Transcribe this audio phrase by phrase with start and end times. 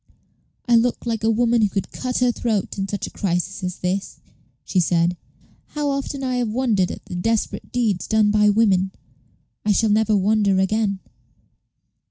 [0.67, 3.75] "I look like a woman who could cut her throat in such a crisis as
[3.81, 4.19] this,"
[4.65, 5.15] she said.
[5.75, 8.93] "How often I have wondered at the desperate deeds done by women!
[9.63, 11.01] I shall never wonder again."